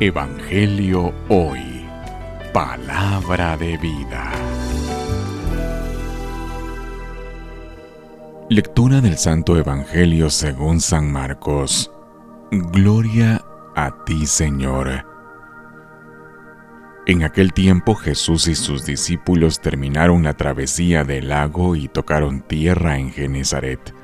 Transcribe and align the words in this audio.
Evangelio 0.00 1.14
Hoy. 1.28 1.86
Palabra 2.52 3.56
de 3.56 3.76
vida. 3.76 4.32
Lectura 8.48 9.00
del 9.00 9.16
Santo 9.16 9.56
Evangelio 9.56 10.28
según 10.30 10.80
San 10.80 11.12
Marcos. 11.12 11.92
Gloria 12.50 13.44
a 13.76 14.04
ti, 14.04 14.26
Señor. 14.26 15.06
En 17.06 17.22
aquel 17.22 17.52
tiempo 17.52 17.94
Jesús 17.94 18.48
y 18.48 18.54
sus 18.54 18.84
discípulos 18.84 19.60
terminaron 19.60 20.24
la 20.24 20.34
travesía 20.34 21.04
del 21.04 21.28
lago 21.28 21.76
y 21.76 21.88
tocaron 21.88 22.40
tierra 22.40 22.98
en 22.98 23.12
Genezaret. 23.12 23.94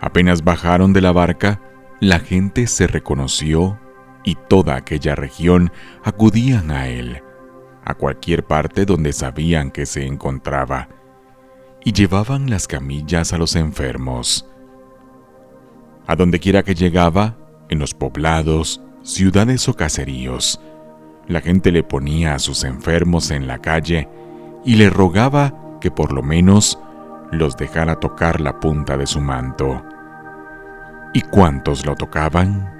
Apenas 0.00 0.42
bajaron 0.42 0.92
de 0.92 1.00
la 1.00 1.12
barca, 1.12 1.60
la 2.00 2.18
gente 2.18 2.66
se 2.66 2.86
reconoció 2.86 3.78
y 4.24 4.34
toda 4.34 4.76
aquella 4.76 5.14
región 5.14 5.72
acudían 6.04 6.70
a 6.70 6.88
él, 6.88 7.22
a 7.84 7.94
cualquier 7.94 8.44
parte 8.44 8.84
donde 8.84 9.12
sabían 9.12 9.70
que 9.70 9.86
se 9.86 10.06
encontraba, 10.06 10.88
y 11.84 11.92
llevaban 11.92 12.50
las 12.50 12.66
camillas 12.68 13.32
a 13.32 13.38
los 13.38 13.56
enfermos. 13.56 14.46
A 16.06 16.16
donde 16.16 16.38
quiera 16.38 16.62
que 16.62 16.74
llegaba, 16.74 17.36
en 17.68 17.78
los 17.78 17.94
poblados, 17.94 18.82
ciudades 19.02 19.68
o 19.68 19.74
caseríos, 19.74 20.60
la 21.28 21.40
gente 21.40 21.70
le 21.70 21.84
ponía 21.84 22.34
a 22.34 22.38
sus 22.38 22.64
enfermos 22.64 23.30
en 23.30 23.46
la 23.46 23.58
calle 23.58 24.08
y 24.64 24.74
le 24.74 24.90
rogaba 24.90 25.78
que 25.80 25.90
por 25.90 26.12
lo 26.12 26.22
menos 26.22 26.78
los 27.30 27.56
dejara 27.56 27.96
tocar 27.96 28.40
la 28.40 28.58
punta 28.58 28.96
de 28.96 29.06
su 29.06 29.20
manto. 29.20 29.82
Y 31.14 31.22
cuantos 31.22 31.86
lo 31.86 31.94
tocaban, 31.94 32.79